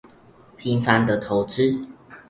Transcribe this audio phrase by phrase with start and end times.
[0.57, 1.85] 平凡的投資